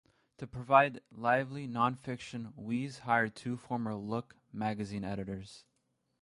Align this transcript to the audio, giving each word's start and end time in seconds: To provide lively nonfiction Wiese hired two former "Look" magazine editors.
To 0.39 0.47
provide 0.47 1.01
lively 1.11 1.67
nonfiction 1.67 2.55
Wiese 2.55 2.97
hired 3.01 3.35
two 3.35 3.55
former 3.55 3.93
"Look" 3.93 4.35
magazine 4.51 5.03
editors. 5.03 5.63